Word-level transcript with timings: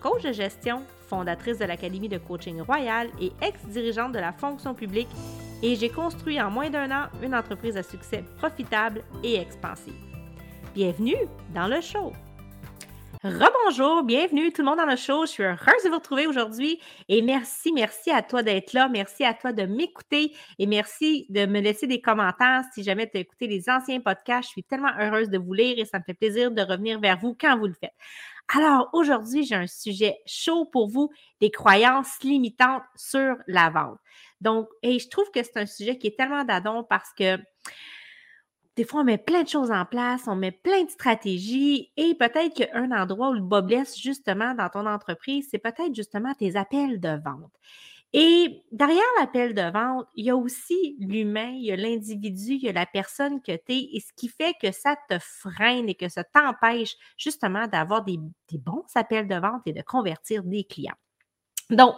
coach 0.00 0.22
de 0.22 0.32
gestion, 0.32 0.82
fondatrice 1.08 1.58
de 1.58 1.64
l'Académie 1.64 2.08
de 2.08 2.18
coaching 2.18 2.60
royal 2.60 3.08
et 3.20 3.32
ex-dirigeante 3.42 4.12
de 4.12 4.18
la 4.18 4.32
fonction 4.32 4.74
publique, 4.74 5.08
et 5.62 5.74
j'ai 5.74 5.88
construit 5.88 6.40
en 6.40 6.50
moins 6.50 6.70
d'un 6.70 6.90
an 6.90 7.06
une 7.22 7.34
entreprise 7.34 7.76
à 7.76 7.82
succès 7.82 8.24
profitable 8.38 9.02
et 9.24 9.36
expansive. 9.36 9.94
Bienvenue 10.74 11.16
dans 11.54 11.66
le 11.66 11.80
show! 11.80 12.12
Rebonjour, 13.24 14.04
bienvenue 14.04 14.52
tout 14.52 14.62
le 14.62 14.68
monde 14.68 14.78
dans 14.78 14.86
le 14.86 14.94
show. 14.94 15.26
Je 15.26 15.32
suis 15.32 15.42
heureuse 15.42 15.82
de 15.84 15.88
vous 15.88 15.96
retrouver 15.96 16.28
aujourd'hui 16.28 16.80
et 17.08 17.20
merci, 17.20 17.72
merci 17.72 18.12
à 18.12 18.22
toi 18.22 18.44
d'être 18.44 18.72
là. 18.74 18.88
Merci 18.88 19.24
à 19.24 19.34
toi 19.34 19.52
de 19.52 19.64
m'écouter 19.64 20.32
et 20.60 20.66
merci 20.66 21.26
de 21.28 21.44
me 21.44 21.60
laisser 21.60 21.88
des 21.88 22.00
commentaires 22.00 22.62
si 22.72 22.84
jamais 22.84 23.10
tu 23.10 23.16
as 23.16 23.20
écouté 23.20 23.48
les 23.48 23.68
anciens 23.68 23.98
podcasts. 23.98 24.44
Je 24.44 24.52
suis 24.52 24.62
tellement 24.62 24.92
heureuse 25.00 25.30
de 25.30 25.38
vous 25.38 25.52
lire 25.52 25.74
et 25.78 25.84
ça 25.84 25.98
me 25.98 26.04
fait 26.04 26.14
plaisir 26.14 26.52
de 26.52 26.62
revenir 26.62 27.00
vers 27.00 27.18
vous 27.18 27.36
quand 27.38 27.58
vous 27.58 27.66
le 27.66 27.74
faites. 27.74 27.94
Alors 28.54 28.88
aujourd'hui, 28.92 29.44
j'ai 29.44 29.56
un 29.56 29.66
sujet 29.66 30.18
chaud 30.24 30.66
pour 30.66 30.88
vous, 30.88 31.10
des 31.40 31.50
croyances 31.50 32.22
limitantes 32.22 32.84
sur 32.94 33.34
la 33.48 33.68
vente. 33.68 33.98
Donc, 34.40 34.68
et 34.84 35.00
je 35.00 35.08
trouve 35.08 35.28
que 35.32 35.42
c'est 35.42 35.56
un 35.56 35.66
sujet 35.66 35.98
qui 35.98 36.06
est 36.06 36.16
tellement 36.16 36.44
d'adon 36.44 36.84
parce 36.88 37.12
que 37.18 37.36
des 38.78 38.84
fois, 38.84 39.00
on 39.00 39.04
met 39.04 39.18
plein 39.18 39.42
de 39.42 39.48
choses 39.48 39.72
en 39.72 39.84
place, 39.84 40.28
on 40.28 40.36
met 40.36 40.52
plein 40.52 40.84
de 40.84 40.90
stratégies 40.90 41.90
et 41.96 42.14
peut-être 42.14 42.54
qu'un 42.54 42.92
endroit 42.92 43.30
où 43.30 43.32
le 43.32 43.40
bas 43.40 43.60
blesse 43.60 43.98
justement 43.98 44.54
dans 44.54 44.68
ton 44.68 44.86
entreprise, 44.86 45.48
c'est 45.50 45.58
peut-être 45.58 45.92
justement 45.96 46.32
tes 46.34 46.54
appels 46.54 47.00
de 47.00 47.20
vente. 47.24 47.50
Et 48.12 48.62
derrière 48.70 49.02
l'appel 49.18 49.52
de 49.52 49.68
vente, 49.72 50.06
il 50.14 50.26
y 50.26 50.30
a 50.30 50.36
aussi 50.36 50.96
l'humain, 51.00 51.50
il 51.56 51.64
y 51.64 51.72
a 51.72 51.76
l'individu, 51.76 52.52
il 52.52 52.62
y 52.62 52.68
a 52.68 52.72
la 52.72 52.86
personne 52.86 53.42
que 53.42 53.50
tu 53.50 53.72
es 53.72 53.88
et 53.94 54.00
ce 54.00 54.12
qui 54.14 54.28
fait 54.28 54.54
que 54.62 54.70
ça 54.70 54.94
te 55.10 55.18
freine 55.18 55.88
et 55.88 55.96
que 55.96 56.08
ça 56.08 56.22
t'empêche 56.22 56.94
justement 57.16 57.66
d'avoir 57.66 58.04
des, 58.04 58.20
des 58.48 58.58
bons 58.58 58.84
appels 58.94 59.26
de 59.26 59.34
vente 59.34 59.62
et 59.66 59.72
de 59.72 59.82
convertir 59.82 60.44
des 60.44 60.62
clients. 60.62 60.94
Donc, 61.68 61.96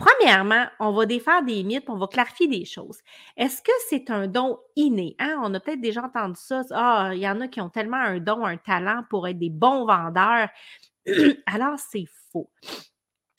Premièrement, 0.00 0.64
on 0.78 0.92
va 0.92 1.04
défaire 1.04 1.42
des 1.44 1.62
mythes, 1.62 1.90
on 1.90 1.98
va 1.98 2.06
clarifier 2.06 2.48
des 2.48 2.64
choses. 2.64 3.00
Est-ce 3.36 3.60
que 3.60 3.72
c'est 3.90 4.08
un 4.08 4.26
don 4.26 4.58
inné? 4.74 5.14
Hein? 5.18 5.38
On 5.42 5.52
a 5.52 5.60
peut-être 5.60 5.82
déjà 5.82 6.02
entendu 6.02 6.36
ça. 6.38 6.62
Ah, 6.70 7.10
il 7.12 7.20
y 7.20 7.28
en 7.28 7.38
a 7.42 7.48
qui 7.48 7.60
ont 7.60 7.68
tellement 7.68 7.98
un 7.98 8.18
don, 8.18 8.46
un 8.46 8.56
talent 8.56 9.04
pour 9.10 9.28
être 9.28 9.38
des 9.38 9.50
bons 9.50 9.84
vendeurs. 9.84 10.48
Alors, 11.46 11.78
c'est 11.78 12.06
faux. 12.32 12.50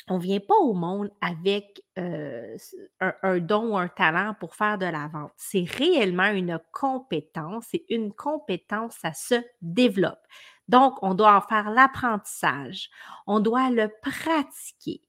On 0.08 0.18
ne 0.18 0.22
vient 0.22 0.40
pas 0.40 0.56
au 0.56 0.73
monde 0.73 1.09
avec 1.20 1.81
euh, 1.98 2.56
un, 3.00 3.14
un, 3.23 3.40
don 3.40 3.73
ou 3.73 3.78
un 3.78 3.88
talent 3.88 4.36
pour 4.40 4.53
faire 4.56 4.78
de 4.78 4.86
la 4.86 5.08
vente. 5.08 5.31
C'est 5.38 5.66
réellement 5.68 6.30
une 6.30 6.59
compétence 6.72 7.73
et 7.73 7.86
une 7.90 8.14
compétence, 8.14 8.98
ça 9.02 9.14
se 9.14 9.36
développe. 9.64 10.22
Donc, 10.68 11.00
on 11.02 11.16
doit 11.16 11.36
en 11.36 11.42
faire 11.42 11.72
l'apprentissage. 11.72 12.92
On 13.25 13.40
doit 13.40 13.72
le 13.72 13.90
pratiquer. 14.02 15.02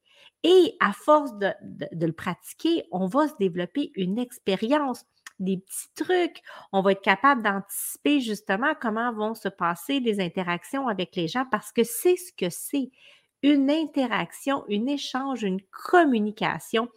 Et 0.45 0.77
à 0.81 0.93
force 0.93 1.37
de, 1.39 1.53
le 1.93 2.13
pratiquer, 2.13 2.85
on 2.91 3.07
va 3.07 3.29
se 3.29 3.35
développer 3.39 3.93
une 3.95 4.19
expérience, 4.19 5.05
des 5.39 5.59
petits 5.59 5.95
trucs. 5.95 6.43
On 6.73 6.83
va 6.83 6.93
être 6.93 7.03
capable 7.03 7.43
d'anticiper 7.43 8.21
justement 8.21 8.75
comment 8.81 9.13
vont 9.13 9.35
se 9.35 9.49
passer 9.49 10.01
les 10.01 10.21
interactions 10.21 10.89
avec 10.89 11.17
les 11.17 11.29
gens 11.29 11.47
parce 11.51 11.73
que 11.73 11.85
c'est 11.85 12.17
ce 12.17 12.33
que 12.33 12.49
c'est 12.51 12.91
une 13.43 13.71
interaction, 13.71 14.65
un 14.71 14.87
échange, 14.87 15.43
une 15.43 15.61
communication 15.91 16.89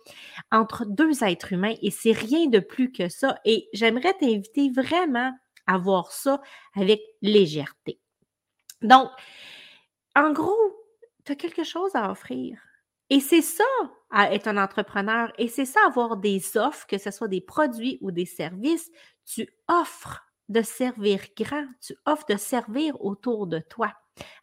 entre 0.52 0.86
deux 0.86 1.24
êtres 1.24 1.54
humains 1.54 1.74
et 1.82 1.90
c'est 1.90 2.12
rien 2.12 2.48
de 2.48 2.60
plus 2.60 2.92
que 2.92 3.10
ça. 3.10 3.40
Et 3.46 3.68
j'aimerais 3.74 4.14
t'inviter 4.14 4.70
vraiment 4.70 5.34
à 5.66 5.78
voir 5.78 6.12
ça 6.12 6.42
avec 6.76 7.02
légèreté. 7.22 8.00
Donc, 8.82 9.10
en 10.16 10.32
gros, 10.32 10.56
tu 11.26 11.32
as 11.32 11.36
quelque 11.36 11.64
chose 11.64 11.96
à 11.96 12.12
offrir. 12.12 12.60
Et 13.10 13.20
c'est 13.20 13.42
ça, 13.42 13.64
être 14.32 14.48
un 14.48 14.58
entrepreneur, 14.58 15.32
et 15.38 15.48
c'est 15.48 15.66
ça, 15.66 15.80
avoir 15.86 16.18
des 16.18 16.58
offres, 16.58 16.88
que 16.88 16.98
ce 16.98 17.12
soit 17.12 17.28
des 17.28 17.42
produits 17.42 17.98
ou 18.02 18.12
des 18.12 18.26
services. 18.26 18.90
Tu 19.26 19.48
offres 19.68 20.22
de 20.50 20.62
servir 20.62 21.22
grand, 21.38 21.66
tu 21.82 21.96
offres 22.06 22.26
de 22.30 22.38
servir 22.38 23.00
autour 23.04 23.48
de 23.48 23.60
toi. 23.60 23.94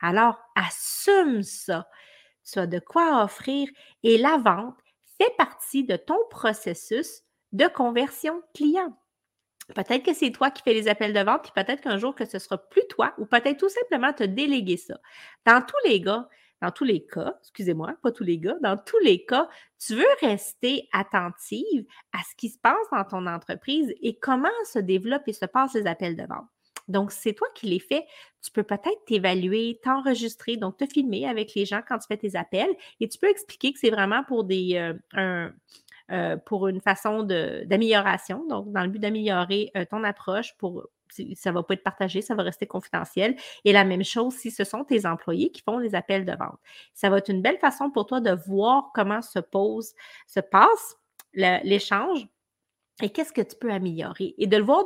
Alors, 0.00 0.38
assume 0.54 1.42
ça. 1.42 1.88
Tu 2.44 2.58
as 2.58 2.66
de 2.66 2.80
quoi 2.80 3.22
offrir 3.22 3.68
et 4.02 4.18
la 4.18 4.36
vente 4.36 4.76
fait 5.18 5.34
partie 5.36 5.84
de 5.84 5.96
ton 5.96 6.18
processus 6.30 7.22
de 7.52 7.66
conversion 7.68 8.42
client. 8.54 8.96
Peut-être 9.74 10.04
que 10.04 10.12
c'est 10.12 10.32
toi 10.32 10.50
qui 10.50 10.62
fais 10.62 10.74
les 10.74 10.88
appels 10.88 11.12
de 11.12 11.20
vente, 11.20 11.42
puis 11.42 11.52
peut-être 11.54 11.82
qu'un 11.82 11.98
jour 11.98 12.14
que 12.14 12.24
ce 12.24 12.38
sera 12.40 12.58
plus 12.58 12.82
toi, 12.88 13.14
ou 13.18 13.26
peut-être 13.26 13.58
tout 13.58 13.68
simplement 13.68 14.12
te 14.12 14.24
déléguer 14.24 14.76
ça. 14.76 14.98
Dans 15.46 15.62
tous 15.62 15.88
les 15.88 16.02
cas, 16.02 16.28
dans 16.62 16.70
tous 16.70 16.84
les 16.84 17.04
cas, 17.04 17.34
excusez-moi, 17.40 17.94
pas 18.02 18.12
tous 18.12 18.22
les 18.22 18.38
gars, 18.38 18.56
dans 18.62 18.76
tous 18.76 18.98
les 19.00 19.24
cas, 19.24 19.48
tu 19.84 19.96
veux 19.96 20.06
rester 20.20 20.88
attentive 20.92 21.84
à 22.12 22.18
ce 22.18 22.36
qui 22.36 22.50
se 22.50 22.58
passe 22.58 22.86
dans 22.92 23.04
ton 23.04 23.26
entreprise 23.26 23.92
et 24.00 24.16
comment 24.16 24.48
se 24.72 24.78
développent 24.78 25.26
et 25.26 25.32
se 25.32 25.44
passent 25.44 25.74
les 25.74 25.88
appels 25.88 26.16
de 26.16 26.22
vente. 26.22 26.46
Donc, 26.86 27.10
c'est 27.10 27.32
toi 27.32 27.48
qui 27.54 27.66
les 27.66 27.80
fais. 27.80 28.04
Tu 28.42 28.50
peux 28.52 28.62
peut-être 28.62 29.04
t'évaluer, 29.06 29.80
t'enregistrer, 29.82 30.56
donc 30.56 30.76
te 30.76 30.86
filmer 30.86 31.26
avec 31.26 31.54
les 31.54 31.64
gens 31.64 31.80
quand 31.86 31.98
tu 31.98 32.06
fais 32.06 32.16
tes 32.16 32.36
appels 32.36 32.70
et 33.00 33.08
tu 33.08 33.18
peux 33.18 33.28
expliquer 33.28 33.72
que 33.72 33.78
c'est 33.78 33.90
vraiment 33.90 34.22
pour 34.24 34.44
des, 34.44 34.76
euh, 35.16 35.48
euh, 36.10 36.36
pour 36.36 36.68
une 36.68 36.80
façon 36.80 37.22
d'amélioration, 37.22 38.46
donc 38.48 38.70
dans 38.72 38.82
le 38.82 38.88
but 38.88 38.98
d'améliorer 38.98 39.70
euh, 39.76 39.84
ton 39.90 40.04
approche 40.04 40.56
pour 40.58 40.86
ça 41.34 41.50
ne 41.50 41.54
va 41.54 41.62
pas 41.62 41.74
être 41.74 41.82
partagé, 41.82 42.22
ça 42.22 42.34
va 42.34 42.42
rester 42.42 42.66
confidentiel. 42.66 43.36
Et 43.64 43.72
la 43.72 43.84
même 43.84 44.04
chose 44.04 44.34
si 44.34 44.50
ce 44.50 44.64
sont 44.64 44.84
tes 44.84 45.06
employés 45.06 45.50
qui 45.50 45.62
font 45.62 45.78
les 45.78 45.94
appels 45.94 46.24
de 46.24 46.32
vente. 46.32 46.58
Ça 46.94 47.10
va 47.10 47.18
être 47.18 47.28
une 47.28 47.42
belle 47.42 47.58
façon 47.58 47.90
pour 47.90 48.06
toi 48.06 48.20
de 48.20 48.32
voir 48.46 48.90
comment 48.94 49.22
se 49.22 49.38
pose, 49.38 49.92
se 50.26 50.40
passe 50.40 50.96
l'échange 51.34 52.26
et 53.02 53.10
qu'est-ce 53.10 53.32
que 53.32 53.40
tu 53.40 53.56
peux 53.56 53.70
améliorer 53.70 54.34
et 54.38 54.46
de 54.46 54.56
le 54.56 54.62
voir 54.62 54.84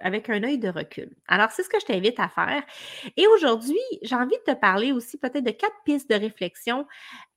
avec 0.00 0.30
un 0.30 0.42
œil 0.44 0.58
de 0.58 0.68
recul. 0.68 1.14
Alors, 1.26 1.50
c'est 1.50 1.62
ce 1.62 1.68
que 1.68 1.80
je 1.80 1.86
t'invite 1.86 2.18
à 2.20 2.28
faire. 2.28 2.62
Et 3.16 3.26
aujourd'hui, 3.26 3.80
j'ai 4.02 4.14
envie 4.14 4.36
de 4.46 4.52
te 4.52 4.58
parler 4.58 4.92
aussi 4.92 5.18
peut-être 5.18 5.44
de 5.44 5.50
quatre 5.50 5.76
pistes 5.84 6.08
de 6.08 6.14
réflexion 6.14 6.86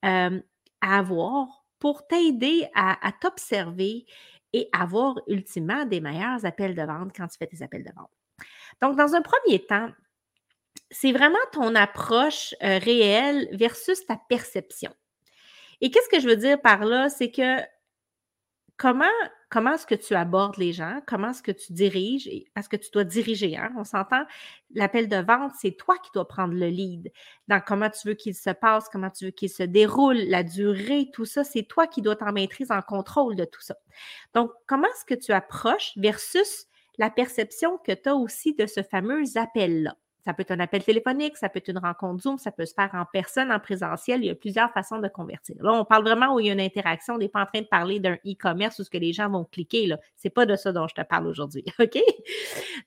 euh, 0.05 0.39
à 0.81 0.97
avoir 0.99 1.65
pour 1.79 2.07
t'aider 2.07 2.67
à 2.75 3.11
t'observer 3.19 4.05
et 4.55 4.69
avoir 4.71 5.19
ultimement 5.27 5.83
des 5.83 5.99
meilleurs 5.99 6.45
appels 6.45 6.75
de 6.75 6.81
vente 6.81 7.11
quand 7.13 7.27
tu 7.27 7.37
fais 7.37 7.45
tes 7.45 7.61
appels 7.61 7.83
de 7.83 7.91
vente. 7.93 8.09
Donc, 8.81 8.95
dans 8.95 9.13
un 9.13 9.21
premier 9.21 9.59
temps, 9.65 9.89
c'est 10.89 11.11
vraiment 11.11 11.37
ton 11.51 11.75
approche 11.75 12.55
euh, 12.63 12.77
réelle 12.77 13.49
versus 13.51 14.05
ta 14.05 14.17
perception. 14.29 14.93
Et 15.81 15.91
qu'est-ce 15.91 16.07
que 16.07 16.21
je 16.21 16.29
veux 16.29 16.37
dire 16.37 16.61
par 16.61 16.85
là? 16.85 17.09
C'est 17.09 17.31
que 17.31 17.59
comment, 18.77 19.03
comment 19.55 19.75
est-ce 19.75 19.87
que 19.87 19.95
tu 19.95 20.15
abordes 20.15 20.57
les 20.57 20.73
gens? 20.73 20.99
Comment 21.07 21.29
est-ce 21.29 21.41
que 21.41 21.53
tu 21.53 21.71
diriges? 21.71 22.29
Parce 22.53 22.67
que 22.67 22.75
tu 22.75 22.91
dois 22.91 23.05
diriger, 23.05 23.55
hein? 23.55 23.71
On 23.77 23.85
s'entend, 23.85 24.25
l'appel 24.73 25.07
de 25.07 25.15
vente, 25.15 25.53
c'est 25.57 25.77
toi 25.77 25.95
qui 26.03 26.09
dois 26.13 26.27
prendre 26.27 26.53
le 26.53 26.67
lead 26.67 27.09
dans 27.47 27.61
comment 27.61 27.89
tu 27.89 28.05
veux 28.09 28.15
qu'il 28.15 28.35
se 28.35 28.49
passe, 28.49 28.89
comment 28.89 29.09
tu 29.09 29.23
veux 29.23 29.31
qu'il 29.31 29.49
se 29.49 29.63
déroule, 29.63 30.17
la 30.17 30.43
durée, 30.43 31.09
tout 31.13 31.23
ça, 31.23 31.45
c'est 31.45 31.63
toi 31.63 31.87
qui 31.87 32.01
dois 32.01 32.17
t'en 32.17 32.33
maîtriser 32.33 32.73
en 32.73 32.81
contrôle 32.81 33.37
de 33.37 33.45
tout 33.45 33.61
ça. 33.61 33.77
Donc, 34.33 34.51
comment 34.67 34.89
est-ce 34.89 35.05
que 35.05 35.17
tu 35.17 35.31
approches 35.31 35.93
versus 35.95 36.65
la 36.97 37.09
perception 37.09 37.77
que 37.77 37.93
tu 37.93 38.09
as 38.09 38.15
aussi 38.15 38.55
de 38.55 38.65
ce 38.65 38.83
fameux 38.83 39.23
appel-là? 39.35 39.95
Ça 40.25 40.33
peut 40.33 40.41
être 40.41 40.51
un 40.51 40.59
appel 40.59 40.83
téléphonique, 40.83 41.37
ça 41.37 41.49
peut 41.49 41.59
être 41.59 41.69
une 41.69 41.77
rencontre 41.77 42.23
Zoom, 42.23 42.39
ça 42.39 42.51
peut 42.51 42.65
se 42.65 42.73
faire 42.73 42.89
en 42.93 43.05
personne, 43.05 43.51
en 43.51 43.59
présentiel. 43.59 44.23
Il 44.23 44.27
y 44.27 44.29
a 44.31 44.35
plusieurs 44.35 44.71
façons 44.71 44.97
de 44.97 45.07
convertir. 45.07 45.55
Là, 45.59 45.73
on 45.73 45.85
parle 45.85 46.03
vraiment 46.03 46.33
où 46.33 46.39
il 46.39 46.47
y 46.47 46.49
a 46.49 46.53
une 46.53 46.61
interaction. 46.61 47.13
On 47.13 47.17
n'est 47.19 47.29
pas 47.29 47.43
en 47.43 47.45
train 47.45 47.61
de 47.61 47.67
parler 47.67 47.99
d'un 47.99 48.15
e-commerce 48.25 48.79
où 48.79 48.83
ce 48.83 48.89
que 48.89 48.97
les 48.97 49.13
gens 49.13 49.29
vont 49.29 49.45
cliquer. 49.45 49.87
Ce 50.15 50.27
n'est 50.27 50.31
pas 50.31 50.47
de 50.47 50.55
ça 50.55 50.71
dont 50.71 50.87
je 50.87 50.95
te 50.95 51.01
parle 51.01 51.27
aujourd'hui. 51.27 51.63
OK? 51.79 51.99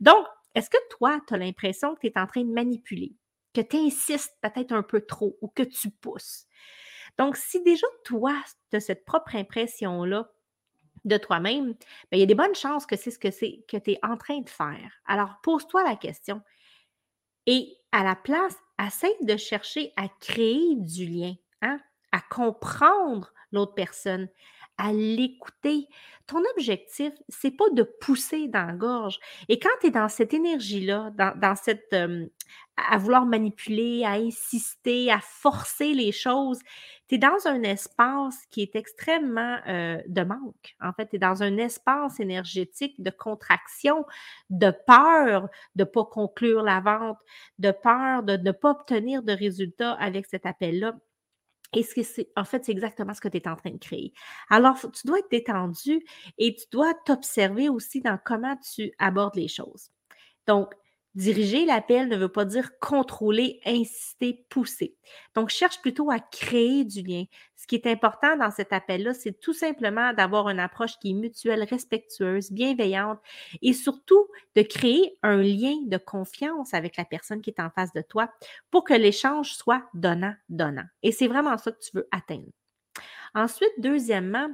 Donc, 0.01 0.27
est-ce 0.55 0.69
que 0.69 0.79
toi, 0.91 1.21
tu 1.29 1.35
as 1.35 1.39
l'impression 1.39 1.95
que 1.95 2.01
tu 2.01 2.07
es 2.09 2.19
en 2.19 2.27
train 2.27 2.43
de 2.43 2.53
manipuler, 2.53 3.15
que 3.55 3.61
tu 3.61 3.77
insistes 3.77 4.37
peut-être 4.43 4.73
un 4.73 4.83
peu 4.83 5.03
trop 5.03 5.39
ou 5.41 5.49
que 5.49 5.63
tu 5.63 5.91
pousses? 5.91 6.47
Donc, 7.19 7.37
si 7.37 7.63
déjà 7.63 7.87
toi, 8.05 8.35
tu 8.71 8.77
as 8.77 8.81
cette 8.81 9.05
propre 9.05 9.37
impression-là, 9.37 10.29
de 11.05 11.17
toi-même, 11.17 11.75
ben, 12.11 12.17
il 12.17 12.21
y 12.21 12.23
a 12.23 12.27
des 12.27 12.35
bonnes 12.35 12.55
chances 12.55 12.87
que 12.87 12.97
c'est 12.97 13.11
ce 13.11 13.19
que 13.19 13.31
c'est 13.31 13.65
que 13.69 13.77
tu 13.77 13.93
es 13.93 13.99
en 14.03 14.17
train 14.17 14.41
de 14.41 14.49
faire. 14.49 14.93
Alors, 15.07 15.37
pose-toi 15.43 15.85
la 15.85 15.97
question, 15.97 16.43
et 17.49 17.79
à 17.93 18.05
la 18.05 18.15
place, 18.15 18.57
essaie 18.87 19.17
de 19.23 19.37
chercher 19.39 19.93
à 19.97 20.07
créer 20.21 20.77
du 20.77 21.07
lien. 21.07 21.35
Hein? 21.63 21.81
à 22.13 22.21
comprendre 22.21 23.33
l'autre 23.53 23.75
personne, 23.75 24.29
à 24.79 24.93
l'écouter. 24.93 25.87
Ton 26.27 26.43
objectif, 26.57 27.13
c'est 27.29 27.51
pas 27.51 27.69
de 27.73 27.83
pousser 27.83 28.49
dans 28.49 28.67
la 28.67 28.75
gorge. 28.75 29.19
Et 29.49 29.59
quand 29.59 29.71
tu 29.81 29.89
es 29.89 29.91
dans 29.91 30.09
cette 30.09 30.35
énergie-là, 30.35 31.11
dans, 31.17 31.57
cette 31.57 31.95
à 32.91 32.97
vouloir 32.99 33.27
manipuler, 33.27 34.05
à 34.05 34.13
insister, 34.13 35.11
à 35.11 35.21
forcer 35.21 35.95
les 35.95 36.13
choses, 36.13 36.61
tu 37.09 37.17
es 37.17 37.19
dans 37.19 37.47
un 37.47 37.63
espace 37.63 38.37
qui 38.51 38.63
est 38.63 38.77
extrêmement 38.77 39.59
de 39.67 40.23
manque. 40.23 40.77
En 40.81 40.93
fait, 40.93 41.09
tu 41.09 41.17
es 41.17 41.19
dans 41.19 41.43
un 41.43 41.57
espace 41.57 42.21
énergétique 42.21 43.03
de 43.03 43.11
contraction, 43.11 44.05
de 44.51 44.71
peur 44.87 45.49
de 45.75 45.83
ne 45.83 45.85
pas 45.85 46.05
conclure 46.05 46.63
la 46.63 46.81
vente, 46.81 47.19
de 47.59 47.71
peur 47.71 48.23
de 48.23 48.37
ne 48.37 48.53
pas 48.53 48.71
obtenir 48.71 49.23
de 49.23 49.33
résultats 49.33 49.93
avec 49.93 50.27
cet 50.27 50.47
appel-là. 50.47 50.95
Et 51.75 51.83
ce 51.83 51.95
que 51.95 52.03
c'est, 52.03 52.31
en 52.37 52.45
fait, 52.45 52.69
exactement 52.69 53.13
ce 53.15 53.21
que 53.21 53.29
tu 53.29 53.37
es 53.39 53.49
en 53.49 53.57
train 53.57 53.71
de 53.71 53.79
créer. 53.79 54.13
Alors, 54.49 54.79
tu 54.81 55.07
dois 55.07 55.19
être 55.19 55.31
détendu 55.31 56.03
et 56.39 56.55
tu 56.55 56.65
dois 56.73 56.95
t'observer 57.05 57.69
aussi 57.69 58.01
dans 58.01 58.19
comment 58.25 58.57
tu 58.57 58.93
abordes 58.99 59.37
les 59.37 59.49
choses. 59.49 59.91
Donc, 60.47 60.75
Diriger 61.19 61.65
l'appel 61.65 62.07
ne 62.07 62.17
veut 62.17 62.29
pas 62.29 62.45
dire 62.45 62.79
contrôler, 62.79 63.59
insister, 63.67 64.47
pousser. 64.51 64.95
Donc, 65.35 65.49
cherche 65.49 65.81
plutôt 65.81 66.13
à 66.13 66.21
créer 66.21 66.85
du 66.85 67.03
lien. 67.03 67.25
Ce 67.57 67.67
qui 67.67 67.75
est 67.75 67.89
important 67.89 68.37
dans 68.37 68.53
cet 68.53 68.73
appel-là, 68.73 69.15
c'est 69.15 69.41
tout 69.41 69.53
simplement 69.53 70.13
d'avoir 70.13 70.49
une 70.49 70.61
approche 70.61 70.97
qui 71.01 71.11
est 71.11 71.15
mutuelle, 71.15 71.65
respectueuse, 71.65 72.53
bienveillante 72.53 73.19
et 73.63 73.73
surtout 73.73 74.29
de 74.55 74.63
créer 74.63 75.19
un 75.25 75.39
lien 75.39 75.75
de 75.87 75.97
confiance 75.97 76.73
avec 76.73 76.97
la 76.97 77.05
personne 77.05 77.41
qui 77.41 77.51
est 77.51 77.61
en 77.61 77.71
face 77.71 77.93
de 77.93 78.03
toi 78.03 78.31
pour 78.71 78.85
que 78.85 78.95
l'échange 78.95 79.55
soit 79.55 79.83
donnant-donnant. 79.95 80.87
Et 81.03 81.11
c'est 81.11 81.27
vraiment 81.27 81.59
ça 81.59 81.73
que 81.73 81.81
tu 81.81 81.97
veux 81.97 82.07
atteindre. 82.13 82.53
Ensuite, 83.35 83.73
deuxièmement, 83.79 84.51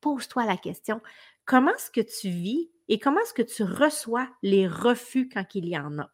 pose-toi 0.00 0.46
la 0.46 0.56
question, 0.56 1.00
comment 1.44 1.72
est-ce 1.72 1.92
que 1.92 2.00
tu 2.00 2.28
vis 2.28 2.72
et 2.88 2.98
comment 2.98 3.20
est-ce 3.20 3.34
que 3.34 3.42
tu 3.42 3.62
reçois 3.62 4.28
les 4.42 4.66
refus 4.68 5.28
quand 5.28 5.54
il 5.54 5.68
y 5.68 5.78
en 5.78 5.98
a? 5.98 6.10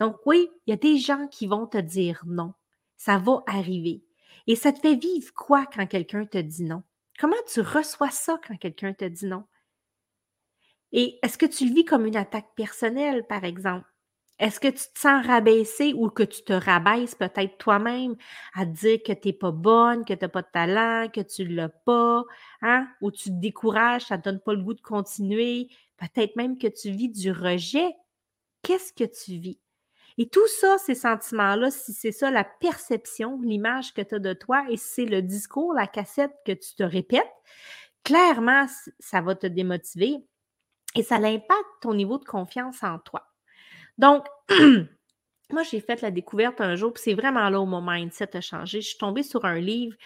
Donc 0.00 0.16
oui, 0.26 0.48
il 0.66 0.70
y 0.70 0.74
a 0.74 0.76
des 0.76 0.98
gens 0.98 1.28
qui 1.28 1.46
vont 1.46 1.66
te 1.66 1.78
dire 1.78 2.22
non. 2.26 2.54
Ça 2.96 3.18
va 3.18 3.42
arriver. 3.46 4.04
Et 4.46 4.56
ça 4.56 4.72
te 4.72 4.80
fait 4.80 4.96
vivre 4.96 5.32
quoi 5.34 5.66
quand 5.66 5.86
quelqu'un 5.86 6.26
te 6.26 6.38
dit 6.38 6.64
non? 6.64 6.82
Comment 7.18 7.36
tu 7.52 7.60
reçois 7.60 8.10
ça 8.10 8.38
quand 8.46 8.56
quelqu'un 8.56 8.92
te 8.92 9.04
dit 9.04 9.26
non? 9.26 9.44
Et 10.92 11.18
est-ce 11.22 11.38
que 11.38 11.46
tu 11.46 11.66
le 11.68 11.74
vis 11.74 11.84
comme 11.84 12.06
une 12.06 12.16
attaque 12.16 12.54
personnelle, 12.54 13.26
par 13.26 13.44
exemple? 13.44 13.86
Est-ce 14.40 14.58
que 14.58 14.68
tu 14.68 14.84
te 14.92 14.98
sens 14.98 15.24
rabaissé 15.24 15.92
ou 15.94 16.08
que 16.10 16.24
tu 16.24 16.42
te 16.42 16.52
rabaisses 16.52 17.14
peut-être 17.14 17.56
toi-même 17.56 18.16
à 18.54 18.64
dire 18.64 18.98
que 19.04 19.12
tu 19.12 19.28
n'es 19.28 19.32
pas 19.32 19.52
bonne, 19.52 20.04
que 20.04 20.12
tu 20.12 20.24
n'as 20.24 20.28
pas 20.28 20.42
de 20.42 20.48
talent, 20.52 21.08
que 21.08 21.20
tu 21.20 21.44
ne 21.44 21.54
l'as 21.54 21.68
pas, 21.68 22.24
hein? 22.62 22.88
ou 23.00 23.12
tu 23.12 23.30
te 23.30 23.34
décourages, 23.40 24.06
ça 24.06 24.16
ne 24.16 24.22
te 24.22 24.28
donne 24.28 24.40
pas 24.40 24.54
le 24.54 24.62
goût 24.62 24.74
de 24.74 24.80
continuer, 24.80 25.68
peut-être 25.96 26.36
même 26.36 26.58
que 26.58 26.66
tu 26.66 26.90
vis 26.90 27.08
du 27.08 27.30
rejet. 27.32 27.90
Qu'est-ce 28.62 28.92
que 28.92 29.04
tu 29.04 29.38
vis? 29.38 29.60
Et 30.16 30.28
tout 30.28 30.46
ça, 30.46 30.78
ces 30.78 30.94
sentiments-là, 30.94 31.70
si 31.70 31.92
c'est 31.92 32.12
ça 32.12 32.30
la 32.30 32.44
perception, 32.44 33.40
l'image 33.42 33.92
que 33.94 34.02
tu 34.02 34.14
as 34.14 34.18
de 34.20 34.32
toi, 34.32 34.64
et 34.70 34.76
c'est 34.76 35.06
le 35.06 35.22
discours, 35.22 35.74
la 35.74 35.88
cassette 35.88 36.34
que 36.46 36.52
tu 36.52 36.74
te 36.76 36.84
répètes, 36.84 37.32
clairement, 38.04 38.66
ça 39.00 39.20
va 39.20 39.34
te 39.34 39.46
démotiver 39.46 40.18
et 40.94 41.02
ça 41.02 41.16
impacte 41.16 41.66
ton 41.80 41.94
niveau 41.94 42.18
de 42.18 42.24
confiance 42.24 42.82
en 42.84 42.98
toi. 43.00 43.26
Donc, 43.98 44.26
moi, 45.50 45.62
j'ai 45.64 45.80
fait 45.80 46.00
la 46.00 46.12
découverte 46.12 46.60
un 46.60 46.76
jour, 46.76 46.92
puis 46.92 47.02
c'est 47.02 47.14
vraiment 47.14 47.48
là 47.48 47.60
où 47.60 47.66
mon 47.66 47.82
mindset 47.82 48.36
a 48.36 48.40
changé. 48.40 48.80
Je 48.80 48.88
suis 48.88 48.98
tombée 48.98 49.24
sur 49.24 49.44
un 49.44 49.58
livre, 49.58 49.96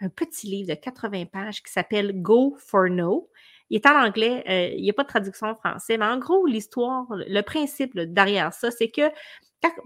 un 0.00 0.08
petit 0.08 0.46
livre 0.46 0.68
de 0.68 0.74
80 0.74 1.26
pages 1.26 1.62
qui 1.62 1.72
s'appelle 1.72 2.22
Go 2.22 2.56
for 2.58 2.88
No. 2.88 3.30
Il 3.70 3.76
est 3.76 3.86
en 3.86 4.04
anglais, 4.04 4.44
euh, 4.48 4.74
il 4.76 4.82
n'y 4.82 4.90
a 4.90 4.92
pas 4.92 5.02
de 5.02 5.08
traduction 5.08 5.48
en 5.48 5.54
français, 5.56 5.98
mais 5.98 6.06
en 6.06 6.18
gros, 6.18 6.46
l'histoire, 6.46 7.06
le 7.10 7.40
principe 7.42 7.98
derrière 7.98 8.52
ça, 8.52 8.70
c'est 8.70 8.88
que 8.88 9.10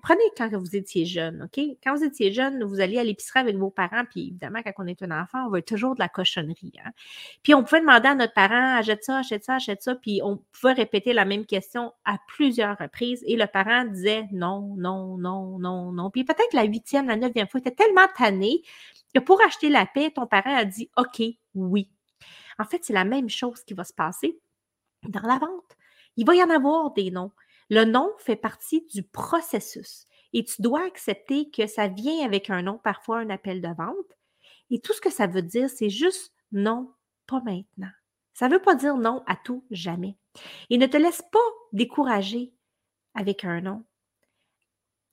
prenez 0.02 0.22
quand 0.36 0.50
vous 0.56 0.76
étiez 0.76 1.04
jeune, 1.04 1.42
OK? 1.44 1.64
Quand 1.82 1.96
vous 1.96 2.04
étiez 2.04 2.32
jeune, 2.32 2.62
vous 2.64 2.80
alliez 2.80 2.98
à 2.98 3.04
l'épicerie 3.04 3.40
avec 3.40 3.56
vos 3.56 3.70
parents, 3.70 4.04
puis 4.08 4.28
évidemment, 4.28 4.60
quand 4.62 4.72
on 4.78 4.86
est 4.86 5.02
un 5.02 5.10
enfant, 5.10 5.46
on 5.46 5.50
veut 5.50 5.62
toujours 5.62 5.94
de 5.94 6.00
la 6.00 6.08
cochonnerie. 6.08 6.72
Hein? 6.84 6.90
Puis 7.42 7.54
on 7.54 7.62
pouvait 7.62 7.80
demander 7.80 8.08
à 8.08 8.14
notre 8.14 8.34
parent, 8.34 8.76
achète 8.76 9.04
ça, 9.04 9.18
achète 9.18 9.44
ça, 9.44 9.54
achète 9.56 9.82
ça, 9.82 9.94
puis 9.94 10.20
on 10.22 10.42
pouvait 10.52 10.72
répéter 10.72 11.12
la 11.12 11.24
même 11.24 11.46
question 11.46 11.92
à 12.04 12.18
plusieurs 12.28 12.78
reprises, 12.78 13.22
et 13.26 13.36
le 13.36 13.46
parent 13.46 13.84
disait 13.84 14.26
non, 14.32 14.74
non, 14.76 15.16
non, 15.18 15.58
non, 15.58 15.92
non. 15.92 16.10
Puis 16.10 16.24
peut-être 16.24 16.52
la 16.52 16.64
huitième, 16.64 17.08
la 17.08 17.16
neuvième 17.16 17.48
fois, 17.48 17.60
il 17.64 17.68
était 17.68 17.84
tellement 17.84 18.08
tanné 18.16 18.62
que 19.14 19.20
pour 19.20 19.40
acheter 19.44 19.68
la 19.68 19.86
paix, 19.86 20.10
ton 20.14 20.26
parent 20.26 20.54
a 20.54 20.64
dit 20.64 20.90
OK, 20.96 21.22
oui. 21.54 21.88
En 22.60 22.64
fait, 22.64 22.84
c'est 22.84 22.92
la 22.92 23.06
même 23.06 23.30
chose 23.30 23.64
qui 23.64 23.72
va 23.72 23.84
se 23.84 23.94
passer 23.94 24.38
dans 25.08 25.26
la 25.26 25.38
vente. 25.38 25.76
Il 26.16 26.26
va 26.26 26.34
y 26.34 26.42
en 26.42 26.50
avoir 26.50 26.92
des 26.92 27.10
noms. 27.10 27.32
Le 27.70 27.86
nom 27.86 28.12
fait 28.18 28.36
partie 28.36 28.86
du 28.92 29.02
processus 29.02 30.04
et 30.34 30.44
tu 30.44 30.60
dois 30.60 30.84
accepter 30.84 31.50
que 31.50 31.66
ça 31.66 31.88
vient 31.88 32.22
avec 32.22 32.50
un 32.50 32.60
nom, 32.60 32.76
parfois 32.76 33.20
un 33.20 33.30
appel 33.30 33.62
de 33.62 33.68
vente. 33.68 34.18
Et 34.68 34.78
tout 34.78 34.92
ce 34.92 35.00
que 35.00 35.10
ça 35.10 35.26
veut 35.26 35.40
dire, 35.40 35.70
c'est 35.70 35.88
juste 35.88 36.34
non, 36.52 36.92
pas 37.26 37.40
maintenant. 37.40 37.92
Ça 38.34 38.46
ne 38.48 38.54
veut 38.54 38.62
pas 38.62 38.74
dire 38.74 38.98
non 38.98 39.22
à 39.26 39.36
tout, 39.36 39.64
jamais. 39.70 40.18
Et 40.68 40.76
ne 40.76 40.86
te 40.86 40.98
laisse 40.98 41.22
pas 41.32 41.38
décourager 41.72 42.52
avec 43.14 43.46
un 43.46 43.62
nom. 43.62 43.84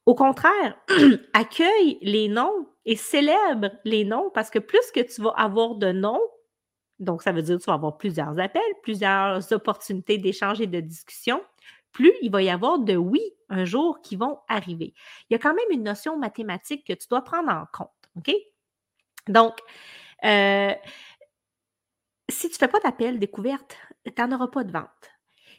Au 0.05 0.15
contraire, 0.15 0.77
accueille 1.33 1.97
les 2.01 2.27
noms 2.27 2.67
et 2.83 2.97
célèbre 2.97 3.71
les 3.85 4.03
noms 4.03 4.31
parce 4.31 4.49
que 4.49 4.59
plus 4.59 4.91
que 4.93 4.99
tu 4.99 5.21
vas 5.21 5.33
avoir 5.37 5.75
de 5.75 5.93
noms, 5.93 6.21
donc 6.99 7.21
ça 7.21 7.31
veut 7.31 7.41
dire 7.41 7.57
que 7.57 7.63
tu 7.63 7.67
vas 7.67 7.75
avoir 7.75 7.97
plusieurs 7.97 8.39
appels, 8.39 8.61
plusieurs 8.83 9.51
opportunités 9.51 10.17
d'échange 10.17 10.61
et 10.61 10.67
de 10.67 10.79
discussion, 10.79 11.41
plus 11.91 12.13
il 12.21 12.31
va 12.31 12.41
y 12.41 12.49
avoir 12.49 12.79
de 12.79 12.95
oui 12.95 13.21
un 13.49 13.65
jour 13.65 14.01
qui 14.01 14.15
vont 14.15 14.39
arriver. 14.47 14.93
Il 15.29 15.33
y 15.33 15.35
a 15.35 15.39
quand 15.39 15.53
même 15.53 15.71
une 15.71 15.83
notion 15.83 16.17
mathématique 16.17 16.85
que 16.85 16.93
tu 16.93 17.07
dois 17.09 17.23
prendre 17.23 17.49
en 17.49 17.65
compte. 17.71 17.89
OK? 18.17 18.31
Donc, 19.27 19.57
euh, 20.25 20.73
si 22.29 22.49
tu 22.49 22.55
ne 22.55 22.57
fais 22.57 22.67
pas 22.67 22.79
d'appel 22.79 23.19
découverte, 23.19 23.77
tu 24.05 24.21
n'en 24.21 24.35
auras 24.35 24.47
pas 24.47 24.63
de 24.63 24.71
vente. 24.71 25.11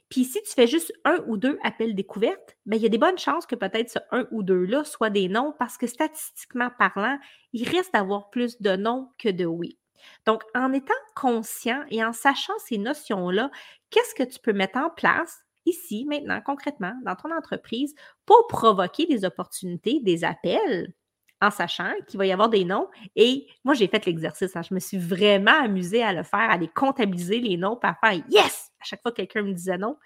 Puis 0.08 0.24
si 0.24 0.42
tu 0.42 0.52
fais 0.52 0.66
juste 0.66 0.92
un 1.04 1.18
ou 1.26 1.36
deux 1.36 1.58
appels 1.62 1.94
découvertes, 1.94 2.56
bien, 2.64 2.78
il 2.78 2.82
y 2.82 2.86
a 2.86 2.90
des 2.90 2.98
bonnes 2.98 3.18
chances 3.18 3.46
que 3.46 3.54
peut-être 3.54 3.90
ce 3.90 3.98
un 4.10 4.26
ou 4.30 4.42
deux-là 4.42 4.84
soient 4.84 5.10
des 5.10 5.28
noms 5.28 5.54
parce 5.58 5.76
que 5.76 5.86
statistiquement 5.86 6.70
parlant, 6.78 7.18
il 7.52 7.68
reste 7.68 7.92
d'avoir 7.92 8.30
plus 8.30 8.60
de 8.60 8.74
noms 8.76 9.10
que 9.18 9.28
de 9.28 9.44
oui. 9.44 9.77
Donc, 10.26 10.42
en 10.54 10.72
étant 10.72 10.92
conscient 11.14 11.82
et 11.90 12.04
en 12.04 12.12
sachant 12.12 12.58
ces 12.58 12.78
notions-là, 12.78 13.50
qu'est-ce 13.90 14.14
que 14.14 14.22
tu 14.28 14.38
peux 14.38 14.52
mettre 14.52 14.78
en 14.78 14.90
place 14.90 15.38
ici, 15.66 16.06
maintenant, 16.06 16.40
concrètement, 16.44 16.94
dans 17.04 17.14
ton 17.14 17.30
entreprise, 17.30 17.94
pour 18.26 18.46
provoquer 18.48 19.06
des 19.06 19.24
opportunités, 19.24 20.00
des 20.00 20.24
appels, 20.24 20.92
en 21.40 21.50
sachant 21.50 21.92
qu'il 22.08 22.18
va 22.18 22.26
y 22.26 22.32
avoir 22.32 22.48
des 22.48 22.64
noms? 22.64 22.88
Et 23.14 23.46
moi, 23.64 23.74
j'ai 23.74 23.86
fait 23.86 24.04
l'exercice. 24.06 24.56
Hein, 24.56 24.62
je 24.62 24.74
me 24.74 24.80
suis 24.80 24.98
vraiment 24.98 25.62
amusée 25.62 26.02
à 26.02 26.12
le 26.12 26.22
faire, 26.22 26.50
à 26.50 26.56
les 26.56 26.68
comptabiliser 26.68 27.40
les 27.40 27.56
noms, 27.56 27.76
par 27.76 27.96
faire 28.00 28.20
yes! 28.28 28.70
À 28.80 28.84
chaque 28.84 29.02
fois 29.02 29.12
que 29.12 29.16
quelqu'un 29.16 29.42
me 29.42 29.52
disait 29.52 29.78
non. 29.78 29.96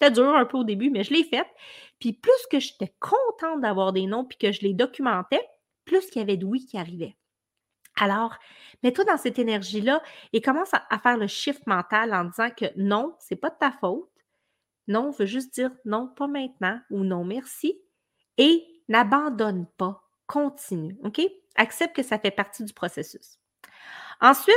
C'était 0.00 0.14
dur 0.14 0.34
un 0.34 0.44
peu 0.46 0.58
au 0.58 0.64
début, 0.64 0.90
mais 0.90 1.04
je 1.04 1.14
l'ai 1.14 1.22
fait. 1.22 1.46
Puis 2.00 2.12
plus 2.12 2.32
que 2.50 2.58
j'étais 2.58 2.92
contente 2.98 3.60
d'avoir 3.60 3.92
des 3.92 4.06
noms 4.06 4.24
puis 4.24 4.36
que 4.36 4.50
je 4.50 4.62
les 4.62 4.74
documentais, 4.74 5.46
plus 5.84 6.06
qu'il 6.06 6.20
y 6.20 6.22
avait 6.22 6.36
de 6.36 6.44
oui 6.44 6.66
qui 6.66 6.76
arrivait. 6.76 7.16
Alors, 8.00 8.36
mets-toi 8.82 9.04
dans 9.04 9.16
cette 9.16 9.38
énergie-là 9.38 10.02
et 10.32 10.40
commence 10.40 10.72
à, 10.72 10.98
faire 10.98 11.16
le 11.16 11.26
shift 11.26 11.66
mental 11.66 12.14
en 12.14 12.24
disant 12.24 12.50
que 12.50 12.66
non, 12.76 13.14
c'est 13.18 13.36
pas 13.36 13.50
de 13.50 13.58
ta 13.58 13.70
faute. 13.70 14.08
Non 14.88 15.10
veut 15.10 15.26
juste 15.26 15.54
dire 15.54 15.70
non, 15.84 16.08
pas 16.08 16.26
maintenant 16.26 16.80
ou 16.90 17.04
non, 17.04 17.24
merci. 17.24 17.80
Et 18.38 18.66
n'abandonne 18.88 19.66
pas. 19.76 20.02
Continue. 20.26 20.98
OK? 21.04 21.20
Accepte 21.56 21.94
que 21.94 22.02
ça 22.02 22.18
fait 22.18 22.30
partie 22.30 22.64
du 22.64 22.72
processus. 22.72 23.38
Ensuite, 24.20 24.56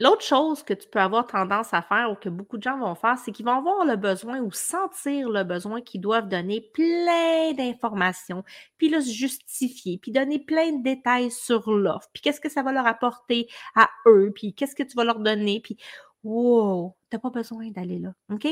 l'autre 0.00 0.22
chose 0.22 0.62
que 0.62 0.74
tu 0.74 0.88
peux 0.88 0.98
avoir 0.98 1.26
tendance 1.26 1.72
à 1.72 1.82
faire 1.82 2.10
ou 2.10 2.14
que 2.16 2.28
beaucoup 2.28 2.58
de 2.58 2.62
gens 2.62 2.78
vont 2.78 2.94
faire, 2.94 3.18
c'est 3.18 3.32
qu'ils 3.32 3.46
vont 3.46 3.58
avoir 3.58 3.84
le 3.84 3.96
besoin 3.96 4.40
ou 4.40 4.50
sentir 4.50 5.28
le 5.28 5.44
besoin 5.44 5.82
qu'ils 5.82 6.00
doivent 6.00 6.28
donner 6.28 6.62
plein 6.72 7.52
d'informations, 7.52 8.42
puis 8.78 8.88
là, 8.88 9.00
se 9.00 9.10
justifier, 9.10 9.98
puis 9.98 10.10
donner 10.12 10.38
plein 10.38 10.72
de 10.72 10.82
détails 10.82 11.30
sur 11.30 11.70
l'offre, 11.70 12.08
puis 12.12 12.22
qu'est-ce 12.22 12.40
que 12.40 12.48
ça 12.48 12.62
va 12.62 12.72
leur 12.72 12.86
apporter 12.86 13.48
à 13.76 13.88
eux, 14.06 14.32
puis 14.34 14.54
qu'est-ce 14.54 14.74
que 14.74 14.82
tu 14.82 14.96
vas 14.96 15.04
leur 15.04 15.20
donner, 15.20 15.60
puis 15.60 15.76
wow, 16.24 16.96
tu 17.10 17.16
n'as 17.16 17.20
pas 17.20 17.30
besoin 17.30 17.70
d'aller 17.70 17.98
là. 17.98 18.12
OK? 18.32 18.48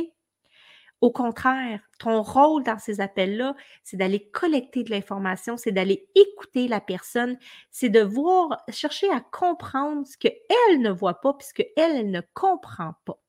Au 1.00 1.12
contraire, 1.12 1.80
ton 2.00 2.22
rôle 2.22 2.64
dans 2.64 2.78
ces 2.78 3.00
appels-là, 3.00 3.54
c'est 3.84 3.96
d'aller 3.96 4.28
collecter 4.30 4.82
de 4.82 4.90
l'information, 4.90 5.56
c'est 5.56 5.70
d'aller 5.70 6.08
écouter 6.16 6.66
la 6.66 6.80
personne, 6.80 7.38
c'est 7.70 7.88
de 7.88 8.00
voir, 8.00 8.64
chercher 8.70 9.08
à 9.10 9.20
comprendre 9.20 10.04
ce 10.06 10.16
qu'elle 10.16 10.80
ne 10.80 10.90
voit 10.90 11.20
pas, 11.20 11.34
puisque 11.34 11.64
elle, 11.76 12.10
ne 12.10 12.20
comprend 12.34 12.94
pas. 13.04 13.20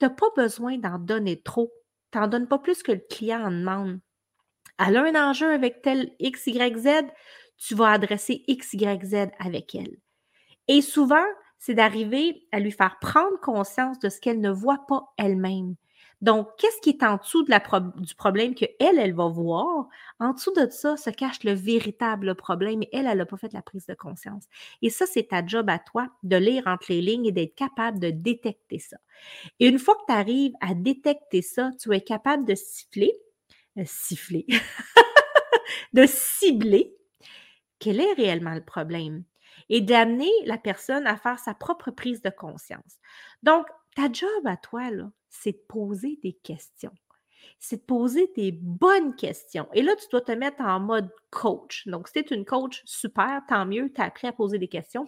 Tu 0.00 0.06
n'as 0.06 0.10
pas 0.10 0.30
besoin 0.36 0.78
d'en 0.78 0.98
donner 0.98 1.42
trop. 1.42 1.72
Tu 2.12 2.18
n'en 2.18 2.28
donnes 2.28 2.48
pas 2.48 2.58
plus 2.58 2.82
que 2.82 2.92
le 2.92 3.04
client 3.10 3.42
en 3.42 3.50
demande. 3.50 4.00
Elle 4.78 4.96
a 4.96 5.02
un 5.02 5.30
enjeu 5.30 5.52
avec 5.52 5.82
tel 5.82 6.12
X, 6.18 6.46
Y, 6.46 6.78
Z, 6.78 6.88
tu 7.58 7.74
vas 7.74 7.90
adresser 7.90 8.42
X, 8.48 8.72
Y, 8.72 9.04
Z 9.04 9.14
avec 9.38 9.74
elle. 9.74 9.96
Et 10.66 10.80
souvent, 10.80 11.24
c'est 11.58 11.74
d'arriver 11.74 12.48
à 12.52 12.58
lui 12.58 12.72
faire 12.72 12.98
prendre 13.00 13.38
conscience 13.40 13.98
de 13.98 14.08
ce 14.08 14.20
qu'elle 14.20 14.40
ne 14.40 14.50
voit 14.50 14.84
pas 14.88 15.04
elle-même. 15.18 15.76
Donc, 16.22 16.48
qu'est-ce 16.56 16.80
qui 16.80 16.90
est 16.90 17.02
en 17.02 17.16
dessous 17.16 17.44
du 17.44 18.14
problème 18.14 18.54
qu'elle, 18.54 18.98
elle 18.98 19.12
va 19.12 19.26
voir? 19.26 19.88
En 20.20 20.32
dessous 20.32 20.52
de 20.52 20.70
ça 20.70 20.96
se 20.96 21.10
cache 21.10 21.42
le 21.42 21.52
véritable 21.52 22.36
problème 22.36 22.82
et 22.82 22.88
elle, 22.92 23.06
elle 23.08 23.18
n'a 23.18 23.26
pas 23.26 23.36
fait 23.36 23.52
la 23.52 23.60
prise 23.60 23.86
de 23.86 23.94
conscience. 23.94 24.44
Et 24.82 24.88
ça, 24.88 25.04
c'est 25.06 25.28
ta 25.28 25.44
job 25.44 25.68
à 25.68 25.80
toi 25.80 26.08
de 26.22 26.36
lire 26.36 26.62
entre 26.68 26.86
les 26.90 27.02
lignes 27.02 27.26
et 27.26 27.32
d'être 27.32 27.56
capable 27.56 27.98
de 27.98 28.10
détecter 28.10 28.78
ça. 28.78 28.98
Et 29.58 29.66
une 29.66 29.80
fois 29.80 29.96
que 29.96 30.06
tu 30.06 30.12
arrives 30.12 30.54
à 30.60 30.74
détecter 30.74 31.42
ça, 31.42 31.70
tu 31.80 31.92
es 31.92 32.00
capable 32.00 32.46
de 32.46 32.54
siffler, 32.54 33.12
euh, 33.76 33.82
siffler, 33.84 34.46
de 35.92 36.06
cibler 36.06 36.94
quel 37.80 37.98
est 38.00 38.12
réellement 38.12 38.54
le 38.54 38.64
problème 38.64 39.24
et 39.68 39.80
d'amener 39.80 40.30
la 40.44 40.56
personne 40.56 41.06
à 41.06 41.16
faire 41.16 41.40
sa 41.40 41.54
propre 41.54 41.90
prise 41.90 42.22
de 42.22 42.30
conscience. 42.30 42.98
Donc, 43.42 43.66
ta 43.94 44.10
job 44.12 44.46
à 44.46 44.56
toi, 44.56 44.82
c'est 45.28 45.52
de 45.52 45.64
poser 45.68 46.18
des 46.22 46.32
questions. 46.32 46.92
C'est 47.58 47.76
de 47.76 47.82
poser 47.82 48.30
des 48.36 48.52
bonnes 48.52 49.14
questions. 49.14 49.68
Et 49.72 49.82
là, 49.82 49.94
tu 49.96 50.06
dois 50.10 50.20
te 50.20 50.32
mettre 50.32 50.60
en 50.60 50.80
mode 50.80 51.10
coach. 51.30 51.86
Donc, 51.86 52.08
si 52.08 52.24
tu 52.24 52.34
es 52.34 52.36
une 52.36 52.44
coach, 52.44 52.82
super, 52.84 53.42
tant 53.48 53.66
mieux, 53.66 53.92
tu 53.92 54.00
as 54.00 54.04
appris 54.04 54.26
à 54.26 54.32
poser 54.32 54.58
des 54.58 54.68
questions. 54.68 55.06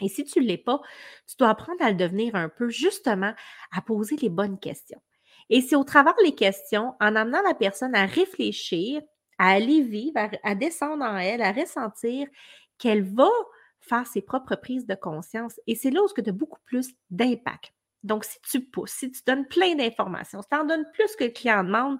Et 0.00 0.08
si 0.08 0.24
tu 0.24 0.40
ne 0.40 0.46
l'es 0.46 0.58
pas, 0.58 0.80
tu 1.26 1.36
dois 1.38 1.48
apprendre 1.48 1.82
à 1.82 1.90
le 1.90 1.96
devenir 1.96 2.34
un 2.34 2.48
peu, 2.48 2.68
justement, 2.68 3.34
à 3.72 3.82
poser 3.82 4.16
les 4.16 4.28
bonnes 4.28 4.58
questions. 4.58 5.00
Et 5.50 5.60
c'est 5.60 5.76
au 5.76 5.84
travers 5.84 6.14
des 6.22 6.34
questions, 6.34 6.94
en 7.00 7.16
amenant 7.16 7.42
la 7.42 7.54
personne 7.54 7.94
à 7.94 8.06
réfléchir, 8.06 9.02
à 9.38 9.50
aller 9.50 9.82
vivre, 9.82 10.20
à, 10.42 10.54
descendre 10.54 11.04
en 11.04 11.16
elle, 11.16 11.42
à 11.42 11.52
ressentir 11.52 12.28
qu'elle 12.76 13.02
va 13.02 13.30
faire 13.80 14.06
ses 14.06 14.20
propres 14.20 14.56
prises 14.56 14.86
de 14.86 14.94
conscience. 14.94 15.58
Et 15.66 15.74
c'est 15.74 15.90
là 15.90 16.02
où 16.02 16.08
tu 16.14 16.28
as 16.28 16.32
beaucoup 16.32 16.60
plus 16.64 16.94
d'impact. 17.10 17.72
Donc, 18.08 18.24
si 18.24 18.40
tu 18.40 18.64
pousses, 18.64 18.92
si 18.92 19.12
tu 19.12 19.20
donnes 19.26 19.46
plein 19.46 19.74
d'informations, 19.74 20.42
si 20.42 20.48
tu 20.48 20.56
en 20.56 20.64
donnes 20.64 20.86
plus 20.94 21.14
que 21.14 21.24
le 21.24 21.30
client 21.30 21.62
demande, 21.62 21.98